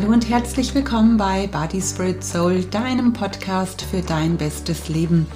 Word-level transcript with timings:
Hallo 0.00 0.12
und 0.12 0.28
herzlich 0.28 0.76
willkommen 0.76 1.16
bei 1.16 1.48
Body 1.48 1.82
Spirit 1.82 2.22
Soul, 2.22 2.62
deinem 2.66 3.12
Podcast 3.12 3.82
für 3.82 4.00
dein 4.00 4.36
bestes 4.36 4.88
Leben. 4.88 5.26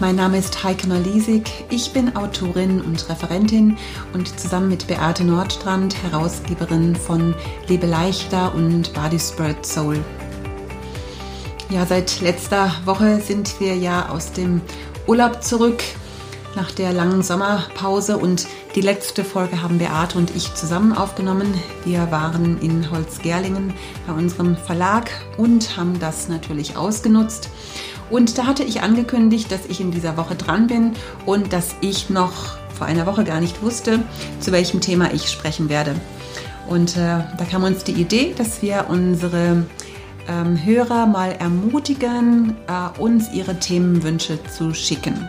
Mein 0.00 0.16
Name 0.16 0.36
ist 0.36 0.62
Heike 0.62 0.86
Malisig, 0.86 1.50
ich 1.70 1.94
bin 1.94 2.14
Autorin 2.14 2.82
und 2.82 3.08
Referentin 3.08 3.78
und 4.12 4.38
zusammen 4.38 4.68
mit 4.68 4.86
Beate 4.86 5.24
Nordstrand 5.24 5.96
Herausgeberin 6.02 6.94
von 6.94 7.34
Lebe 7.68 7.86
leichter 7.86 8.54
und 8.54 8.92
Body 8.92 9.18
Spirit 9.18 9.64
Soul. 9.64 9.98
Ja, 11.70 11.86
seit 11.86 12.20
letzter 12.20 12.70
Woche 12.84 13.18
sind 13.18 13.60
wir 13.60 13.76
ja 13.76 14.10
aus 14.10 14.32
dem 14.32 14.60
Urlaub 15.06 15.42
zurück 15.42 15.82
nach 16.56 16.70
der 16.70 16.92
langen 16.92 17.22
Sommerpause 17.22 18.18
und 18.18 18.46
die 18.74 18.80
letzte 18.80 19.24
Folge 19.24 19.62
haben 19.62 19.78
Beate 19.78 20.18
und 20.18 20.34
ich 20.34 20.54
zusammen 20.54 20.92
aufgenommen. 20.92 21.54
Wir 21.84 22.10
waren 22.10 22.60
in 22.60 22.90
Holzgerlingen 22.90 23.74
bei 24.06 24.12
unserem 24.12 24.56
Verlag 24.56 25.10
und 25.36 25.76
haben 25.76 25.98
das 25.98 26.28
natürlich 26.28 26.76
ausgenutzt. 26.76 27.48
Und 28.10 28.36
da 28.38 28.46
hatte 28.46 28.64
ich 28.64 28.82
angekündigt, 28.82 29.50
dass 29.50 29.66
ich 29.66 29.80
in 29.80 29.90
dieser 29.90 30.16
Woche 30.16 30.34
dran 30.34 30.66
bin 30.66 30.92
und 31.24 31.52
dass 31.52 31.74
ich 31.80 32.10
noch 32.10 32.32
vor 32.76 32.86
einer 32.86 33.06
Woche 33.06 33.24
gar 33.24 33.40
nicht 33.40 33.62
wusste, 33.62 34.00
zu 34.40 34.52
welchem 34.52 34.80
Thema 34.80 35.12
ich 35.12 35.30
sprechen 35.30 35.68
werde. 35.68 35.94
Und 36.68 36.96
äh, 36.96 37.20
da 37.36 37.44
kam 37.50 37.64
uns 37.64 37.84
die 37.84 37.92
Idee, 37.92 38.34
dass 38.36 38.62
wir 38.62 38.86
unsere 38.88 39.64
ähm, 40.28 40.64
Hörer 40.64 41.06
mal 41.06 41.32
ermutigen, 41.32 42.56
äh, 42.68 43.00
uns 43.00 43.32
ihre 43.32 43.58
Themenwünsche 43.58 44.38
zu 44.44 44.74
schicken. 44.74 45.28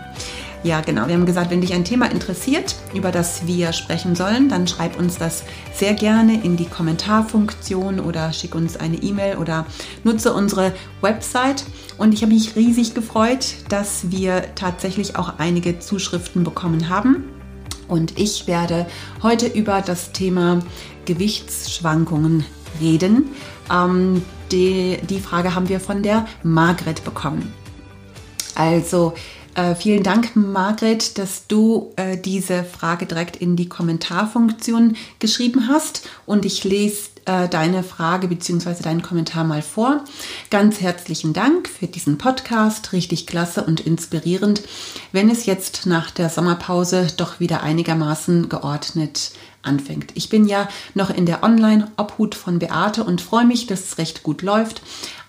Ja, 0.63 0.79
genau. 0.79 1.07
Wir 1.07 1.15
haben 1.15 1.25
gesagt, 1.25 1.51
wenn 1.51 1.59
dich 1.59 1.73
ein 1.73 1.83
Thema 1.83 2.09
interessiert, 2.09 2.75
über 2.93 3.11
das 3.11 3.45
wir 3.45 3.73
sprechen 3.73 4.15
sollen, 4.15 4.47
dann 4.47 4.65
schreib 4.65 4.97
uns 4.97 5.17
das 5.17 5.43
sehr 5.73 5.93
gerne 5.93 6.41
in 6.41 6.55
die 6.55 6.67
Kommentarfunktion 6.67 7.99
oder 7.99 8.31
schick 8.31 8.55
uns 8.55 8.77
eine 8.77 8.95
E-Mail 8.95 9.37
oder 9.37 9.65
nutze 10.05 10.33
unsere 10.33 10.71
Website. 11.01 11.65
Und 11.97 12.13
ich 12.13 12.21
habe 12.21 12.33
mich 12.33 12.55
riesig 12.55 12.93
gefreut, 12.93 13.55
dass 13.67 14.09
wir 14.09 14.55
tatsächlich 14.55 15.17
auch 15.17 15.33
einige 15.37 15.79
Zuschriften 15.79 16.45
bekommen 16.45 16.87
haben. 16.87 17.25
Und 17.89 18.17
ich 18.17 18.47
werde 18.47 18.85
heute 19.21 19.47
über 19.47 19.81
das 19.81 20.13
Thema 20.13 20.61
Gewichtsschwankungen 21.03 22.45
reden. 22.79 23.25
Ähm, 23.69 24.21
die, 24.53 24.97
die 25.09 25.19
Frage 25.19 25.55
haben 25.55 25.67
wir 25.67 25.81
von 25.81 26.03
der 26.03 26.25
Margret 26.41 27.03
bekommen. 27.03 27.53
Also, 28.55 29.13
äh, 29.55 29.75
vielen 29.75 30.03
Dank, 30.03 30.35
Margret, 30.35 31.17
dass 31.17 31.47
du 31.47 31.91
äh, 31.95 32.17
diese 32.17 32.63
Frage 32.63 33.05
direkt 33.05 33.35
in 33.35 33.55
die 33.55 33.69
Kommentarfunktion 33.69 34.95
geschrieben 35.19 35.67
hast 35.67 36.07
und 36.25 36.45
ich 36.45 36.63
lese 36.63 37.09
äh, 37.25 37.47
deine 37.47 37.83
Frage 37.83 38.27
bzw. 38.27 38.83
deinen 38.83 39.01
Kommentar 39.01 39.43
mal 39.43 39.61
vor. 39.61 40.03
Ganz 40.49 40.81
herzlichen 40.81 41.33
Dank 41.33 41.69
für 41.69 41.87
diesen 41.87 42.17
Podcast, 42.17 42.93
richtig 42.93 43.27
klasse 43.27 43.63
und 43.63 43.79
inspirierend, 43.79 44.61
wenn 45.11 45.29
es 45.29 45.45
jetzt 45.45 45.85
nach 45.85 46.11
der 46.11 46.29
Sommerpause 46.29 47.07
doch 47.15 47.39
wieder 47.39 47.63
einigermaßen 47.63 48.49
geordnet 48.49 49.31
anfängt. 49.61 50.11
Ich 50.15 50.29
bin 50.29 50.45
ja 50.45 50.67
noch 50.93 51.09
in 51.09 51.25
der 51.25 51.43
Online-Obhut 51.43 52.35
von 52.35 52.59
Beate 52.59 53.03
und 53.03 53.21
freue 53.21 53.45
mich, 53.45 53.67
dass 53.67 53.85
es 53.85 53.97
recht 53.97 54.23
gut 54.23 54.41
läuft. 54.41 54.81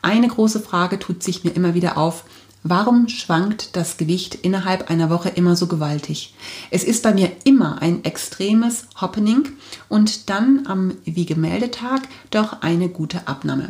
Eine 0.02 0.28
große 0.28 0.60
Frage 0.60 0.98
tut 0.98 1.22
sich 1.22 1.44
mir 1.44 1.50
immer 1.50 1.74
wieder 1.74 1.96
auf. 1.96 2.24
Warum 2.66 3.10
schwankt 3.10 3.76
das 3.76 3.98
Gewicht 3.98 4.36
innerhalb 4.36 4.90
einer 4.90 5.10
Woche 5.10 5.28
immer 5.28 5.54
so 5.54 5.66
gewaltig? 5.66 6.32
Es 6.70 6.82
ist 6.82 7.02
bei 7.02 7.12
mir 7.12 7.30
immer 7.44 7.82
ein 7.82 8.04
extremes 8.04 8.86
Happening 8.94 9.52
und 9.90 10.30
dann 10.30 10.66
am 10.66 10.94
Wiegemeldetag 11.04 12.08
doch 12.30 12.62
eine 12.62 12.88
gute 12.88 13.28
Abnahme. 13.28 13.68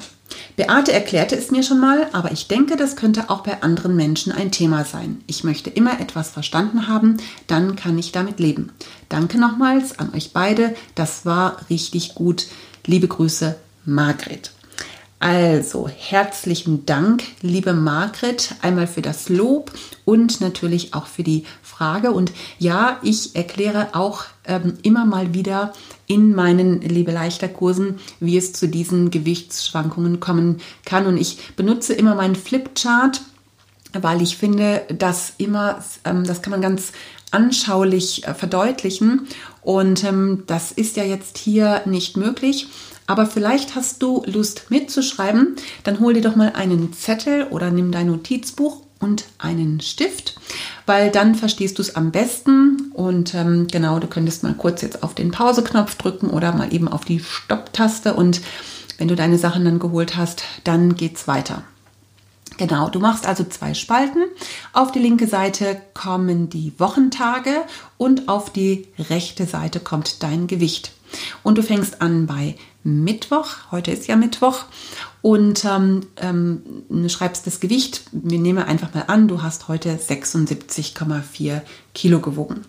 Beate 0.54 0.92
erklärte 0.92 1.34
es 1.34 1.50
mir 1.50 1.64
schon 1.64 1.80
mal, 1.80 2.06
aber 2.12 2.30
ich 2.30 2.46
denke, 2.46 2.76
das 2.76 2.94
könnte 2.94 3.30
auch 3.30 3.40
bei 3.40 3.64
anderen 3.64 3.96
Menschen 3.96 4.30
ein 4.30 4.52
Thema 4.52 4.84
sein. 4.84 5.24
Ich 5.26 5.42
möchte 5.42 5.70
immer 5.70 6.00
etwas 6.00 6.30
verstanden 6.30 6.86
haben, 6.86 7.16
dann 7.48 7.74
kann 7.74 7.98
ich 7.98 8.12
damit 8.12 8.38
leben. 8.38 8.70
Danke 9.08 9.40
nochmals 9.40 9.98
an 9.98 10.14
euch 10.14 10.32
beide, 10.32 10.76
das 10.94 11.26
war 11.26 11.68
richtig 11.68 12.14
gut. 12.14 12.46
Liebe 12.86 13.08
Grüße, 13.08 13.56
Margret. 13.84 14.52
Also 15.24 15.88
herzlichen 15.88 16.84
Dank, 16.84 17.22
liebe 17.40 17.72
Margret, 17.72 18.56
einmal 18.60 18.86
für 18.86 19.00
das 19.00 19.30
Lob 19.30 19.72
und 20.04 20.42
natürlich 20.42 20.92
auch 20.92 21.06
für 21.06 21.22
die 21.22 21.44
Frage. 21.62 22.10
Und 22.10 22.30
ja, 22.58 22.98
ich 23.02 23.34
erkläre 23.34 23.94
auch 23.94 24.26
ähm, 24.44 24.74
immer 24.82 25.06
mal 25.06 25.32
wieder 25.32 25.72
in 26.06 26.34
meinen 26.34 26.82
Liebe 26.82 27.10
leichter 27.10 27.48
Kursen, 27.48 28.00
wie 28.20 28.36
es 28.36 28.52
zu 28.52 28.68
diesen 28.68 29.10
Gewichtsschwankungen 29.10 30.20
kommen 30.20 30.60
kann. 30.84 31.06
Und 31.06 31.16
ich 31.16 31.54
benutze 31.56 31.94
immer 31.94 32.14
meinen 32.14 32.36
Flipchart, 32.36 33.22
weil 33.94 34.20
ich 34.20 34.36
finde, 34.36 34.82
dass 34.90 35.32
immer, 35.38 35.82
ähm, 36.04 36.24
das 36.24 36.42
kann 36.42 36.50
man 36.50 36.60
ganz 36.60 36.92
anschaulich 37.30 38.26
äh, 38.26 38.34
verdeutlichen. 38.34 39.26
Und 39.64 40.04
ähm, 40.04 40.44
das 40.46 40.72
ist 40.72 40.96
ja 40.96 41.04
jetzt 41.04 41.38
hier 41.38 41.82
nicht 41.86 42.16
möglich. 42.16 42.68
Aber 43.06 43.26
vielleicht 43.26 43.74
hast 43.74 44.02
du 44.02 44.22
Lust 44.26 44.70
mitzuschreiben, 44.70 45.56
dann 45.82 46.00
hol 46.00 46.14
dir 46.14 46.22
doch 46.22 46.36
mal 46.36 46.52
einen 46.54 46.92
Zettel 46.92 47.44
oder 47.50 47.70
nimm 47.70 47.92
dein 47.92 48.06
Notizbuch 48.06 48.80
und 48.98 49.24
einen 49.38 49.80
Stift, 49.80 50.36
weil 50.86 51.10
dann 51.10 51.34
verstehst 51.34 51.76
du 51.78 51.82
es 51.82 51.96
am 51.96 52.12
besten. 52.12 52.90
Und 52.94 53.34
ähm, 53.34 53.68
genau, 53.70 53.98
du 53.98 54.06
könntest 54.06 54.42
mal 54.42 54.54
kurz 54.54 54.80
jetzt 54.80 55.02
auf 55.02 55.14
den 55.14 55.30
Pause-Knopf 55.30 55.96
drücken 55.96 56.30
oder 56.30 56.52
mal 56.52 56.72
eben 56.72 56.88
auf 56.88 57.04
die 57.04 57.20
Stopp-Taste 57.20 58.14
und 58.14 58.40
wenn 58.96 59.08
du 59.08 59.16
deine 59.16 59.38
Sachen 59.38 59.64
dann 59.64 59.80
geholt 59.80 60.16
hast, 60.16 60.44
dann 60.62 60.94
geht's 60.94 61.26
weiter. 61.26 61.64
Genau, 62.56 62.88
du 62.88 63.00
machst 63.00 63.26
also 63.26 63.44
zwei 63.44 63.74
Spalten. 63.74 64.22
Auf 64.72 64.92
die 64.92 65.00
linke 65.00 65.26
Seite 65.26 65.80
kommen 65.92 66.48
die 66.50 66.72
Wochentage 66.78 67.64
und 67.98 68.28
auf 68.28 68.50
die 68.50 68.86
rechte 68.98 69.46
Seite 69.46 69.80
kommt 69.80 70.22
dein 70.22 70.46
Gewicht. 70.46 70.92
Und 71.42 71.58
du 71.58 71.62
fängst 71.62 72.00
an 72.00 72.26
bei 72.26 72.56
Mittwoch, 72.82 73.48
heute 73.70 73.90
ist 73.90 74.06
ja 74.06 74.16
Mittwoch, 74.16 74.64
und 75.22 75.64
ähm, 75.64 76.06
ähm, 76.18 77.08
schreibst 77.08 77.46
das 77.46 77.60
Gewicht. 77.60 78.02
Wir 78.12 78.38
nehmen 78.38 78.62
einfach 78.62 78.92
mal 78.94 79.04
an, 79.06 79.26
du 79.26 79.42
hast 79.42 79.68
heute 79.68 79.96
76,4 79.96 81.62
Kilo 81.94 82.20
gewogen. 82.20 82.64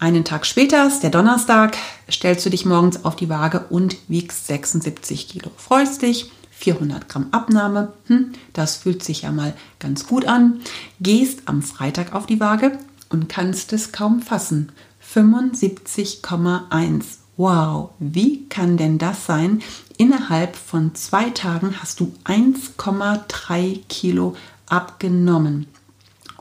Einen 0.00 0.24
Tag 0.24 0.46
später, 0.46 0.86
ist 0.86 1.02
der 1.02 1.10
Donnerstag, 1.10 1.76
stellst 2.10 2.44
du 2.46 2.50
dich 2.50 2.64
morgens 2.64 3.04
auf 3.04 3.16
die 3.16 3.28
Waage 3.28 3.64
und 3.70 3.96
wiegst 4.08 4.46
76 4.46 5.28
Kilo. 5.28 5.50
Freust 5.56 6.02
dich, 6.02 6.30
400 6.58 7.08
Gramm 7.08 7.28
Abnahme, 7.30 7.92
hm, 8.06 8.32
das 8.52 8.76
fühlt 8.76 9.04
sich 9.04 9.22
ja 9.22 9.30
mal 9.30 9.54
ganz 9.78 10.06
gut 10.08 10.26
an. 10.26 10.60
Gehst 11.00 11.42
am 11.46 11.62
Freitag 11.62 12.12
auf 12.14 12.26
die 12.26 12.40
Waage 12.40 12.76
und 13.08 13.28
kannst 13.28 13.72
es 13.72 13.92
kaum 13.92 14.20
fassen. 14.22 14.72
75,1 15.14 17.04
Wow, 17.36 17.90
wie 18.00 18.48
kann 18.48 18.76
denn 18.76 18.98
das 18.98 19.24
sein? 19.24 19.62
Innerhalb 19.96 20.56
von 20.56 20.96
zwei 20.96 21.30
Tagen 21.30 21.80
hast 21.80 22.00
du 22.00 22.12
1,3 22.24 23.82
Kilo 23.88 24.34
abgenommen. 24.66 25.68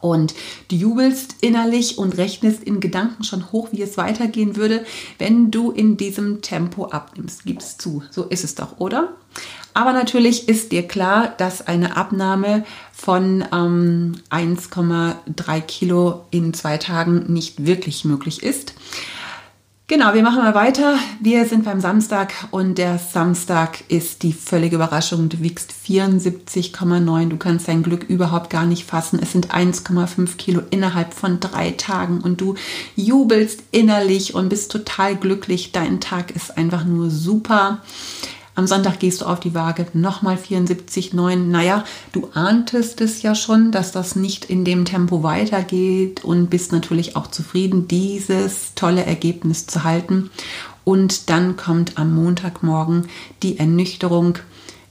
Und 0.01 0.35
du 0.69 0.75
jubelst 0.75 1.35
innerlich 1.41 1.97
und 1.97 2.17
rechnest 2.17 2.63
in 2.63 2.79
Gedanken 2.79 3.23
schon 3.23 3.51
hoch, 3.51 3.69
wie 3.71 3.81
es 3.81 3.97
weitergehen 3.97 4.55
würde, 4.55 4.85
wenn 5.17 5.51
du 5.51 5.71
in 5.71 5.97
diesem 5.97 6.41
Tempo 6.41 6.85
abnimmst. 6.85 7.45
Gib's 7.45 7.77
zu. 7.77 8.03
So 8.11 8.23
ist 8.23 8.43
es 8.43 8.55
doch, 8.55 8.79
oder? 8.79 9.15
Aber 9.73 9.93
natürlich 9.93 10.49
ist 10.49 10.71
dir 10.71 10.87
klar, 10.87 11.35
dass 11.37 11.67
eine 11.67 11.97
Abnahme 11.97 12.65
von 12.91 13.45
ähm, 13.53 14.15
1,3 14.31 15.61
Kilo 15.61 16.25
in 16.31 16.55
zwei 16.55 16.77
Tagen 16.77 17.31
nicht 17.31 17.67
wirklich 17.67 18.03
möglich 18.03 18.41
ist. 18.41 18.73
Genau, 19.89 20.13
wir 20.13 20.21
machen 20.21 20.39
mal 20.39 20.53
weiter. 20.53 20.99
Wir 21.21 21.45
sind 21.45 21.63
beim 21.63 21.79
Samstag 21.79 22.33
und 22.51 22.77
der 22.77 22.97
Samstag 22.97 23.85
ist 23.87 24.21
die 24.21 24.33
völlige 24.33 24.75
Überraschung. 24.75 25.29
Du 25.29 25.39
wiegst 25.39 25.71
74,9. 25.71 27.29
Du 27.29 27.37
kannst 27.37 27.69
dein 27.69 27.83
Glück 27.83 28.03
überhaupt 28.03 28.49
gar 28.49 28.65
nicht 28.65 28.83
fassen. 28.85 29.17
Es 29.23 29.31
sind 29.31 29.53
1,5 29.53 30.35
Kilo 30.35 30.61
innerhalb 30.71 31.13
von 31.13 31.39
drei 31.39 31.71
Tagen 31.71 32.19
und 32.19 32.41
du 32.41 32.55
jubelst 32.97 33.63
innerlich 33.71 34.35
und 34.35 34.49
bist 34.49 34.73
total 34.73 35.15
glücklich. 35.15 35.71
Dein 35.71 36.01
Tag 36.01 36.31
ist 36.31 36.57
einfach 36.57 36.83
nur 36.83 37.09
super. 37.09 37.79
Am 38.57 38.65
Sonntag 38.65 38.99
gehst 38.99 39.21
du 39.21 39.25
auf 39.25 39.39
die 39.39 39.53
Waage, 39.53 39.85
nochmal 39.93 40.35
74,9. 40.35 41.35
Naja, 41.35 41.83
du 42.11 42.29
ahntest 42.33 43.01
es 43.01 43.21
ja 43.21 43.35
schon, 43.35 43.71
dass 43.71 43.91
das 43.91 44.15
nicht 44.15 44.45
in 44.45 44.65
dem 44.65 44.83
Tempo 44.83 45.21
weitergeht 45.21 46.23
und 46.23 46.49
bist 46.49 46.71
natürlich 46.71 47.15
auch 47.15 47.27
zufrieden, 47.27 47.87
dieses 47.87 48.73
tolle 48.73 49.05
Ergebnis 49.05 49.67
zu 49.67 49.83
halten. 49.83 50.31
Und 50.83 51.29
dann 51.29 51.55
kommt 51.55 51.99
am 51.99 52.15
Montagmorgen 52.15 53.09
die 53.43 53.59
Ernüchterung. 53.59 54.39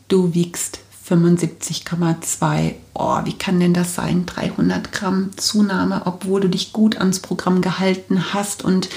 Du 0.07 0.33
wiegst 0.33 0.79
75,2. 1.09 2.75
Oh, 2.95 3.19
wie 3.25 3.37
kann 3.37 3.59
denn 3.59 3.75
das 3.75 3.97
sein? 3.97 4.27
300 4.27 4.93
Gramm 4.93 5.31
Zunahme, 5.37 6.03
obwohl 6.05 6.41
du 6.41 6.49
dich 6.49 6.73
gut 6.73 6.99
ans 6.99 7.19
Programm 7.19 7.63
gehalten 7.63 8.33
hast 8.33 8.65
und 8.65 8.89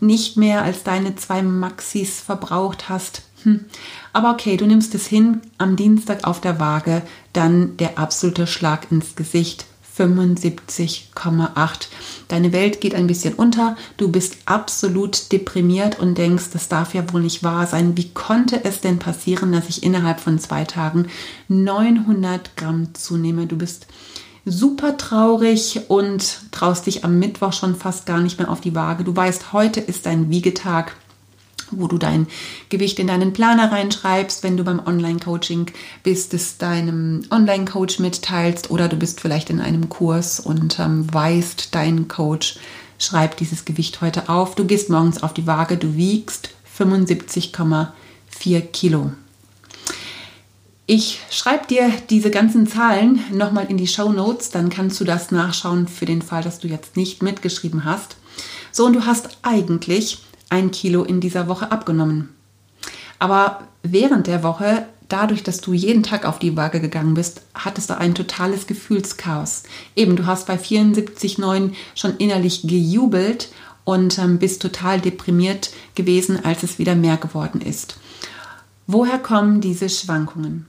nicht 0.00 0.36
mehr 0.36 0.64
als 0.64 0.82
deine 0.82 1.16
zwei 1.16 1.40
Maxis 1.40 2.20
verbraucht 2.20 2.90
hast. 2.90 3.22
Hm. 3.44 3.64
Aber 4.12 4.32
okay, 4.32 4.56
du 4.56 4.66
nimmst 4.66 4.94
es 4.94 5.06
hin, 5.06 5.40
am 5.58 5.76
Dienstag 5.76 6.26
auf 6.26 6.40
der 6.40 6.58
Waage, 6.58 7.02
dann 7.32 7.76
der 7.76 7.98
absolute 7.98 8.46
Schlag 8.46 8.90
ins 8.90 9.16
Gesicht, 9.16 9.66
75,8. 9.98 11.88
Deine 12.28 12.52
Welt 12.52 12.80
geht 12.80 12.94
ein 12.94 13.06
bisschen 13.06 13.34
unter, 13.34 13.76
du 13.96 14.08
bist 14.10 14.36
absolut 14.44 15.32
deprimiert 15.32 15.98
und 15.98 16.16
denkst, 16.16 16.50
das 16.52 16.68
darf 16.68 16.94
ja 16.94 17.12
wohl 17.12 17.22
nicht 17.22 17.42
wahr 17.42 17.66
sein. 17.66 17.96
Wie 17.96 18.10
konnte 18.10 18.64
es 18.64 18.80
denn 18.80 18.98
passieren, 18.98 19.52
dass 19.52 19.68
ich 19.68 19.82
innerhalb 19.82 20.20
von 20.20 20.38
zwei 20.38 20.64
Tagen 20.64 21.08
900 21.48 22.56
Gramm 22.56 22.94
zunehme? 22.94 23.46
Du 23.46 23.56
bist 23.56 23.86
super 24.44 24.96
traurig 24.96 25.80
und 25.88 26.40
traust 26.52 26.86
dich 26.86 27.04
am 27.04 27.18
Mittwoch 27.18 27.52
schon 27.52 27.74
fast 27.74 28.06
gar 28.06 28.20
nicht 28.20 28.38
mehr 28.38 28.50
auf 28.50 28.60
die 28.60 28.74
Waage. 28.74 29.04
Du 29.04 29.14
weißt, 29.14 29.52
heute 29.52 29.80
ist 29.80 30.06
dein 30.06 30.30
Wiegetag 30.30 30.94
wo 31.70 31.86
du 31.86 31.98
dein 31.98 32.26
Gewicht 32.68 32.98
in 32.98 33.06
deinen 33.06 33.32
Planer 33.32 33.70
reinschreibst, 33.70 34.42
wenn 34.42 34.56
du 34.56 34.64
beim 34.64 34.80
Online-Coaching 34.84 35.66
bist, 36.02 36.34
es 36.34 36.58
deinem 36.58 37.22
Online-Coach 37.30 37.98
mitteilst 37.98 38.70
oder 38.70 38.88
du 38.88 38.96
bist 38.96 39.20
vielleicht 39.20 39.50
in 39.50 39.60
einem 39.60 39.88
Kurs 39.88 40.40
und 40.40 40.78
ähm, 40.78 41.12
weißt, 41.12 41.74
dein 41.74 42.08
Coach 42.08 42.58
schreibt 42.98 43.40
dieses 43.40 43.64
Gewicht 43.64 44.00
heute 44.00 44.28
auf. 44.28 44.54
Du 44.54 44.64
gehst 44.64 44.90
morgens 44.90 45.22
auf 45.22 45.32
die 45.32 45.46
Waage, 45.46 45.76
du 45.76 45.94
wiegst 45.94 46.50
75,4 46.78 48.60
Kilo. 48.72 49.12
Ich 50.90 51.20
schreibe 51.30 51.66
dir 51.66 51.92
diese 52.08 52.30
ganzen 52.30 52.66
Zahlen 52.66 53.22
nochmal 53.30 53.66
in 53.68 53.76
die 53.76 53.86
Show 53.86 54.10
Notes, 54.10 54.48
dann 54.48 54.70
kannst 54.70 54.98
du 54.98 55.04
das 55.04 55.30
nachschauen 55.30 55.86
für 55.86 56.06
den 56.06 56.22
Fall, 56.22 56.42
dass 56.42 56.60
du 56.60 56.68
jetzt 56.68 56.96
nicht 56.96 57.22
mitgeschrieben 57.22 57.84
hast. 57.84 58.16
So, 58.72 58.86
und 58.86 58.94
du 58.94 59.04
hast 59.04 59.38
eigentlich 59.42 60.18
ein 60.48 60.70
Kilo 60.70 61.04
in 61.04 61.20
dieser 61.20 61.48
Woche 61.48 61.70
abgenommen. 61.72 62.30
Aber 63.18 63.64
während 63.82 64.26
der 64.26 64.42
Woche, 64.42 64.86
dadurch, 65.08 65.42
dass 65.42 65.60
du 65.60 65.72
jeden 65.72 66.02
Tag 66.02 66.24
auf 66.24 66.38
die 66.38 66.56
Waage 66.56 66.80
gegangen 66.80 67.14
bist, 67.14 67.42
hattest 67.54 67.90
du 67.90 67.98
ein 67.98 68.14
totales 68.14 68.66
Gefühlschaos. 68.66 69.64
Eben, 69.96 70.16
du 70.16 70.26
hast 70.26 70.46
bei 70.46 70.56
74,9 70.56 71.72
schon 71.94 72.16
innerlich 72.18 72.62
gejubelt 72.62 73.48
und 73.84 74.18
ähm, 74.18 74.38
bist 74.38 74.62
total 74.62 75.00
deprimiert 75.00 75.70
gewesen, 75.94 76.44
als 76.44 76.62
es 76.62 76.78
wieder 76.78 76.94
mehr 76.94 77.16
geworden 77.16 77.60
ist. 77.60 77.96
Woher 78.86 79.18
kommen 79.18 79.60
diese 79.60 79.88
Schwankungen? 79.88 80.66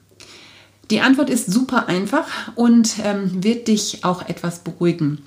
Die 0.89 1.01
Antwort 1.01 1.29
ist 1.29 1.51
super 1.51 1.87
einfach 1.87 2.27
und 2.55 2.95
ähm, 3.03 3.43
wird 3.43 3.67
dich 3.67 4.03
auch 4.03 4.27
etwas 4.27 4.59
beruhigen. 4.59 5.23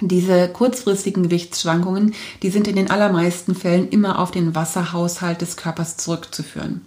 Diese 0.00 0.48
kurzfristigen 0.48 1.24
Gewichtsschwankungen, 1.24 2.14
die 2.42 2.50
sind 2.50 2.66
in 2.68 2.76
den 2.76 2.90
allermeisten 2.90 3.54
Fällen 3.54 3.88
immer 3.88 4.18
auf 4.18 4.30
den 4.30 4.54
Wasserhaushalt 4.54 5.40
des 5.40 5.56
Körpers 5.56 5.96
zurückzuführen. 5.96 6.82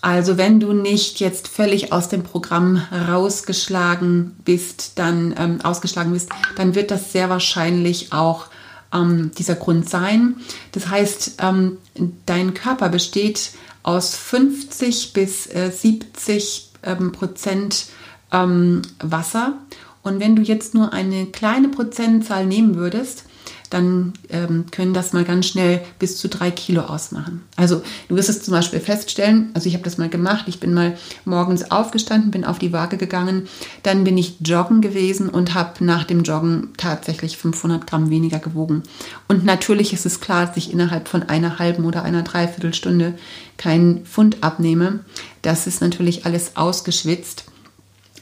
Also 0.00 0.36
wenn 0.36 0.58
du 0.58 0.72
nicht 0.72 1.20
jetzt 1.20 1.46
völlig 1.46 1.92
aus 1.92 2.08
dem 2.08 2.24
Programm 2.24 2.82
rausgeschlagen 3.08 4.34
bist, 4.44 4.98
dann 4.98 5.32
ähm, 5.38 5.60
ausgeschlagen 5.62 6.12
bist, 6.12 6.28
dann 6.56 6.74
wird 6.74 6.90
das 6.90 7.12
sehr 7.12 7.30
wahrscheinlich 7.30 8.12
auch 8.12 8.46
ähm, 8.92 9.30
dieser 9.38 9.54
Grund 9.54 9.88
sein. 9.88 10.36
Das 10.72 10.88
heißt, 10.88 11.34
ähm, 11.38 11.78
dein 12.26 12.52
Körper 12.52 12.88
besteht 12.88 13.52
aus 13.84 14.16
50 14.16 15.12
bis 15.12 15.46
äh, 15.46 15.70
70 15.70 16.70
ähm, 16.82 17.12
Prozent 17.12 17.86
ähm, 18.32 18.82
Wasser 19.00 19.54
und 20.02 20.20
wenn 20.20 20.36
du 20.36 20.42
jetzt 20.42 20.74
nur 20.74 20.92
eine 20.92 21.26
kleine 21.26 21.68
Prozentzahl 21.68 22.46
nehmen 22.46 22.76
würdest, 22.76 23.24
dann 23.72 24.12
ähm, 24.28 24.66
können 24.70 24.92
das 24.92 25.12
mal 25.12 25.24
ganz 25.24 25.46
schnell 25.46 25.80
bis 25.98 26.18
zu 26.18 26.28
drei 26.28 26.50
Kilo 26.50 26.82
ausmachen. 26.82 27.42
Also 27.56 27.82
du 28.08 28.16
wirst 28.16 28.28
es 28.28 28.42
zum 28.42 28.52
Beispiel 28.52 28.80
feststellen, 28.80 29.50
also 29.54 29.66
ich 29.66 29.74
habe 29.74 29.84
das 29.84 29.96
mal 29.96 30.10
gemacht, 30.10 30.44
ich 30.46 30.60
bin 30.60 30.74
mal 30.74 30.98
morgens 31.24 31.70
aufgestanden, 31.70 32.30
bin 32.30 32.44
auf 32.44 32.58
die 32.58 32.72
Waage 32.72 32.98
gegangen, 32.98 33.48
dann 33.82 34.04
bin 34.04 34.18
ich 34.18 34.36
joggen 34.44 34.82
gewesen 34.82 35.28
und 35.30 35.54
habe 35.54 35.84
nach 35.84 36.04
dem 36.04 36.22
Joggen 36.22 36.70
tatsächlich 36.76 37.38
500 37.38 37.86
Gramm 37.86 38.10
weniger 38.10 38.40
gewogen. 38.40 38.82
Und 39.28 39.44
natürlich 39.44 39.94
ist 39.94 40.04
es 40.04 40.20
klar, 40.20 40.46
dass 40.46 40.56
ich 40.58 40.70
innerhalb 40.70 41.08
von 41.08 41.22
einer 41.22 41.58
halben 41.58 41.86
oder 41.86 42.02
einer 42.02 42.22
Dreiviertelstunde 42.22 43.14
keinen 43.56 44.04
Pfund 44.04 44.42
abnehme. 44.42 45.00
Das 45.40 45.66
ist 45.66 45.80
natürlich 45.80 46.26
alles 46.26 46.56
ausgeschwitzt. 46.56 47.44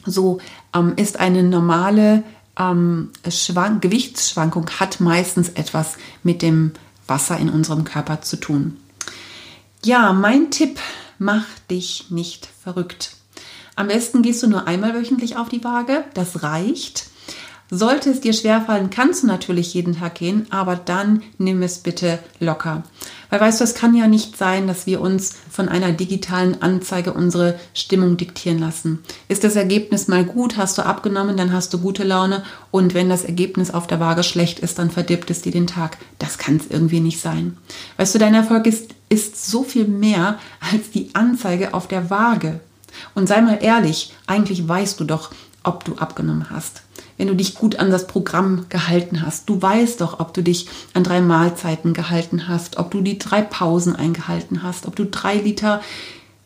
So 0.05 0.39
ähm, 0.75 0.95
ist 0.97 1.19
eine 1.19 1.43
normale 1.43 2.23
ähm, 2.59 3.11
Gewichtsschwankung, 3.81 4.71
hat 4.79 5.01
meistens 5.01 5.51
etwas 5.51 5.97
mit 6.23 6.43
dem 6.43 6.73
Wasser 7.07 7.39
in 7.39 7.51
unserem 7.51 7.85
Körper 7.85 8.23
zu 8.23 8.37
tun. 8.37 8.77
Ja, 9.85 10.13
mein 10.13 10.51
Tipp, 10.51 10.79
mach 11.19 11.47
dich 11.71 12.11
nicht 12.11 12.49
verrückt. 12.63 13.17
Am 13.77 13.89
besten 13.89 14.23
gehst 14.23 14.43
du 14.43 14.47
nur 14.47 14.67
einmal 14.67 14.95
wöchentlich 14.95 15.37
auf 15.37 15.49
die 15.49 15.65
Waage, 15.65 16.05
das 16.15 16.43
reicht. 16.43 17.07
Sollte 17.73 18.11
es 18.11 18.21
dir 18.21 18.33
schwerfallen, 18.33 18.91
kannst 18.91 19.23
du 19.23 19.29
natürlich 19.29 19.75
jeden 19.75 19.97
Tag 19.97 20.17
gehen, 20.17 20.45
aber 20.51 20.75
dann 20.75 21.23
nimm 21.39 21.63
es 21.63 21.79
bitte 21.79 22.19
locker. 22.41 22.83
Weil 23.29 23.41
weißt 23.41 23.61
du, 23.61 23.65
es 23.65 23.75
kann 23.75 23.95
ja 23.95 24.09
nicht 24.09 24.37
sein, 24.37 24.67
dass 24.67 24.89
wir 24.89 25.01
uns 25.01 25.35
von 25.49 25.69
einer 25.69 25.93
digitalen 25.93 26.61
Anzeige 26.63 27.13
unsere 27.13 27.61
Stimmung 27.73 28.17
diktieren 28.17 28.59
lassen. 28.59 28.99
Ist 29.29 29.45
das 29.45 29.55
Ergebnis 29.55 30.09
mal 30.09 30.25
gut, 30.25 30.57
hast 30.57 30.79
du 30.79 30.85
abgenommen, 30.85 31.37
dann 31.37 31.53
hast 31.53 31.73
du 31.73 31.79
gute 31.79 32.03
Laune 32.03 32.43
und 32.73 32.93
wenn 32.93 33.09
das 33.09 33.25
Ergebnis 33.25 33.71
auf 33.71 33.87
der 33.87 34.01
Waage 34.01 34.25
schlecht 34.25 34.59
ist, 34.59 34.81
dann 34.81 34.91
verdirbt 34.91 35.31
es 35.31 35.43
dir 35.43 35.53
den 35.53 35.69
Tag. 35.69 35.99
Das 36.19 36.39
kann 36.39 36.57
es 36.57 36.67
irgendwie 36.69 36.99
nicht 36.99 37.21
sein. 37.21 37.57
Weißt 37.99 38.13
du, 38.13 38.19
dein 38.19 38.35
Erfolg 38.35 38.67
ist, 38.67 38.97
ist 39.09 39.49
so 39.49 39.63
viel 39.63 39.87
mehr 39.87 40.41
als 40.73 40.91
die 40.91 41.15
Anzeige 41.15 41.73
auf 41.73 41.87
der 41.87 42.11
Waage. 42.11 42.59
Und 43.15 43.29
sei 43.29 43.41
mal 43.43 43.61
ehrlich, 43.63 44.13
eigentlich 44.27 44.67
weißt 44.67 44.99
du 44.99 45.05
doch, 45.05 45.31
ob 45.63 45.85
du 45.85 45.95
abgenommen 45.95 46.51
hast 46.51 46.83
wenn 47.21 47.29
du 47.29 47.37
dich 47.37 47.55
gut 47.55 47.77
an 47.77 47.91
das 47.91 48.07
Programm 48.07 48.65
gehalten 48.71 49.21
hast. 49.21 49.47
Du 49.47 49.61
weißt 49.61 50.01
doch, 50.01 50.21
ob 50.21 50.33
du 50.33 50.43
dich 50.43 50.69
an 50.95 51.05
drei 51.05 51.21
Mahlzeiten 51.21 51.93
gehalten 51.93 52.49
hast, 52.49 52.79
ob 52.79 52.91
du 52.91 53.03
die 53.03 53.19
drei 53.19 53.43
Pausen 53.43 53.95
eingehalten 53.95 54.63
hast, 54.63 54.87
ob 54.87 54.97
du 54.97 55.05
drei 55.05 55.35
Liter 55.35 55.83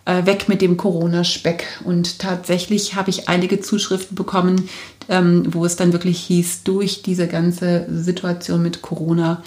äh, 0.05 0.25
weg 0.25 0.49
mit 0.49 0.61
dem 0.61 0.77
Corona-Speck. 0.77 1.81
Und 1.83 2.19
tatsächlich 2.19 2.95
habe 2.95 3.09
ich 3.09 3.29
einige 3.29 3.59
Zuschriften 3.61 4.15
bekommen, 4.15 4.69
ähm, 5.09 5.45
wo 5.53 5.65
es 5.65 5.75
dann 5.75 5.93
wirklich 5.93 6.19
hieß, 6.19 6.63
durch 6.63 7.01
diese 7.01 7.27
ganze 7.27 7.85
Situation 7.89 8.61
mit 8.61 8.81
Corona, 8.81 9.41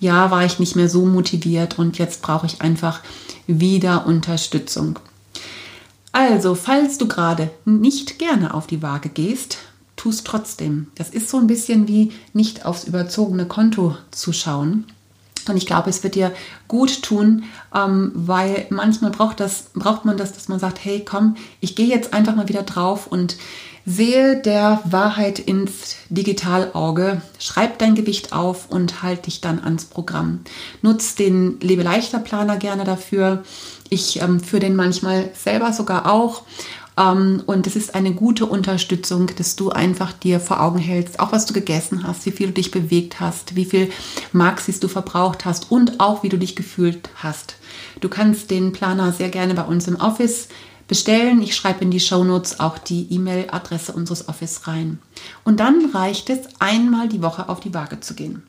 ja, 0.00 0.30
war 0.30 0.44
ich 0.44 0.58
nicht 0.58 0.76
mehr 0.76 0.88
so 0.88 1.04
motiviert 1.04 1.78
und 1.78 1.98
jetzt 1.98 2.22
brauche 2.22 2.46
ich 2.46 2.60
einfach 2.60 3.00
wieder 3.46 4.06
Unterstützung. 4.06 4.98
Also, 6.12 6.54
falls 6.54 6.98
du 6.98 7.08
gerade 7.08 7.50
nicht 7.64 8.18
gerne 8.18 8.52
auf 8.52 8.66
die 8.66 8.82
Waage 8.82 9.08
gehst, 9.08 9.58
tu 9.96 10.10
es 10.10 10.24
trotzdem. 10.24 10.88
Das 10.94 11.10
ist 11.10 11.30
so 11.30 11.38
ein 11.38 11.46
bisschen 11.46 11.88
wie 11.88 12.12
nicht 12.32 12.66
aufs 12.66 12.84
überzogene 12.84 13.46
Konto 13.46 13.96
zu 14.10 14.32
schauen. 14.32 14.84
Und 15.48 15.56
ich 15.56 15.66
glaube, 15.66 15.90
es 15.90 16.02
wird 16.02 16.14
dir 16.14 16.32
gut 16.68 17.02
tun, 17.02 17.44
ähm, 17.74 18.12
weil 18.14 18.66
manchmal 18.70 19.10
braucht, 19.10 19.40
das, 19.40 19.70
braucht 19.74 20.04
man 20.04 20.16
das, 20.16 20.32
dass 20.32 20.48
man 20.48 20.58
sagt, 20.58 20.84
hey, 20.84 21.04
komm, 21.04 21.36
ich 21.60 21.76
gehe 21.76 21.88
jetzt 21.88 22.14
einfach 22.14 22.34
mal 22.34 22.48
wieder 22.48 22.62
drauf 22.62 23.06
und 23.06 23.36
sehe 23.84 24.36
der 24.40 24.80
Wahrheit 24.84 25.38
ins 25.38 25.96
Digitalauge, 26.08 27.20
schreib 27.38 27.78
dein 27.78 27.94
Gewicht 27.94 28.32
auf 28.32 28.70
und 28.70 29.02
halt 29.02 29.26
dich 29.26 29.40
dann 29.40 29.62
ans 29.62 29.86
Programm. 29.86 30.40
Nutz 30.82 31.14
den 31.14 31.58
Lebe 31.60 31.82
leichter 31.82 32.20
Planer 32.20 32.56
gerne 32.56 32.84
dafür. 32.84 33.42
Ich 33.90 34.22
ähm, 34.22 34.40
führe 34.40 34.60
den 34.60 34.76
manchmal 34.76 35.30
selber 35.34 35.72
sogar 35.72 36.10
auch 36.10 36.42
und 36.94 37.66
es 37.66 37.74
ist 37.74 37.94
eine 37.94 38.12
gute 38.12 38.44
Unterstützung, 38.44 39.30
dass 39.36 39.56
du 39.56 39.70
einfach 39.70 40.12
dir 40.12 40.40
vor 40.40 40.60
Augen 40.60 40.78
hältst, 40.78 41.20
auch 41.20 41.32
was 41.32 41.46
du 41.46 41.54
gegessen 41.54 42.06
hast, 42.06 42.26
wie 42.26 42.32
viel 42.32 42.48
du 42.48 42.52
dich 42.54 42.70
bewegt 42.70 43.18
hast, 43.18 43.56
wie 43.56 43.64
viel 43.64 43.90
Maxis 44.32 44.78
du 44.78 44.88
verbraucht 44.88 45.44
hast 45.46 45.70
und 45.70 46.00
auch 46.00 46.22
wie 46.22 46.28
du 46.28 46.38
dich 46.38 46.54
gefühlt 46.54 47.08
hast. 47.16 47.56
Du 48.00 48.08
kannst 48.08 48.50
den 48.50 48.72
Planer 48.72 49.12
sehr 49.12 49.30
gerne 49.30 49.54
bei 49.54 49.64
uns 49.64 49.88
im 49.88 49.96
Office 49.96 50.48
bestellen. 50.86 51.40
Ich 51.40 51.56
schreibe 51.56 51.82
in 51.82 51.90
die 51.90 52.00
Shownotes 52.00 52.60
auch 52.60 52.76
die 52.76 53.06
E-Mail-Adresse 53.10 53.92
unseres 53.92 54.28
Office 54.28 54.66
rein. 54.66 54.98
Und 55.44 55.60
dann 55.60 55.90
reicht 55.94 56.28
es, 56.28 56.40
einmal 56.58 57.08
die 57.08 57.22
Woche 57.22 57.48
auf 57.48 57.60
die 57.60 57.72
Waage 57.72 58.00
zu 58.00 58.12
gehen. 58.12 58.42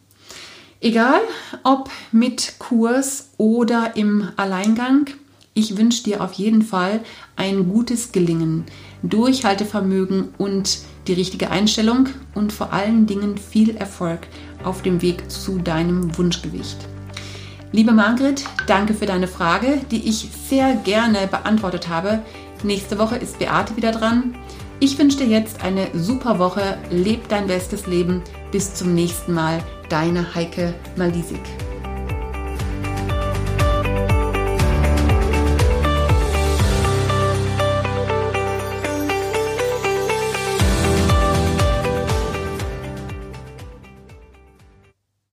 Egal 0.81 1.21
ob 1.63 1.89
mit 2.11 2.55
Kurs 2.59 3.29
oder 3.37 3.95
im 3.95 4.27
Alleingang, 4.35 5.05
ich 5.53 5.77
wünsche 5.77 6.03
dir 6.03 6.21
auf 6.21 6.33
jeden 6.33 6.61
Fall 6.61 7.01
ein 7.35 7.69
gutes 7.69 8.11
Gelingen, 8.11 8.65
Durchhaltevermögen 9.03 10.29
und 10.37 10.79
die 11.07 11.13
richtige 11.13 11.51
Einstellung 11.51 12.09
und 12.33 12.53
vor 12.53 12.73
allen 12.73 13.05
Dingen 13.05 13.37
viel 13.37 13.75
Erfolg 13.75 14.21
auf 14.63 14.81
dem 14.81 15.01
Weg 15.01 15.29
zu 15.29 15.59
deinem 15.59 16.17
Wunschgewicht. 16.17 16.77
Liebe 17.71 17.91
Margret, 17.91 18.43
danke 18.67 18.93
für 18.93 19.05
deine 19.05 19.27
Frage, 19.27 19.81
die 19.91 20.07
ich 20.07 20.29
sehr 20.47 20.75
gerne 20.75 21.27
beantwortet 21.27 21.89
habe. 21.89 22.21
Nächste 22.63 22.99
Woche 22.99 23.17
ist 23.17 23.39
Beate 23.39 23.75
wieder 23.75 23.91
dran. 23.91 24.35
Ich 24.79 24.97
wünsche 24.97 25.17
dir 25.17 25.27
jetzt 25.27 25.63
eine 25.63 25.87
super 25.93 26.39
Woche. 26.39 26.77
Leb 26.91 27.27
dein 27.29 27.47
bestes 27.47 27.87
Leben. 27.87 28.21
Bis 28.51 28.73
zum 28.75 28.93
nächsten 28.93 29.33
Mal. 29.33 29.63
Deine 29.89 30.35
Heike 30.35 30.73
Malisik. 30.95 31.41